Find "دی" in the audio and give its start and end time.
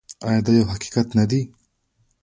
1.29-1.41